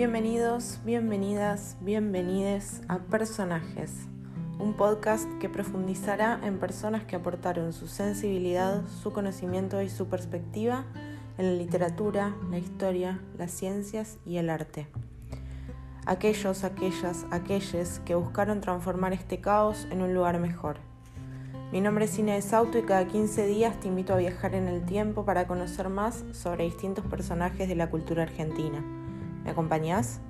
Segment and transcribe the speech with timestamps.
[0.00, 3.92] Bienvenidos, bienvenidas, bienvenides a Personajes,
[4.58, 10.86] un podcast que profundizará en personas que aportaron su sensibilidad, su conocimiento y su perspectiva
[11.36, 14.86] en la literatura, la historia, las ciencias y el arte.
[16.06, 20.78] Aquellos, aquellas, aquellos que buscaron transformar este caos en un lugar mejor.
[21.72, 24.66] Mi nombre es Cine de Sauto y cada 15 días te invito a viajar en
[24.66, 28.82] el tiempo para conocer más sobre distintos personajes de la cultura argentina.
[29.44, 30.20] ¿Me acompañás?